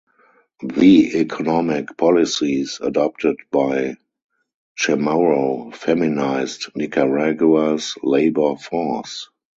The 0.63 1.15
economic 1.19 1.95
policies 1.95 2.79
adopted 2.81 3.35
by 3.51 3.97
Chamorro 4.75 5.75
feminized 5.75 6.71
Nicaragua's 6.75 7.99
labor 8.01 8.55
force. 8.55 9.29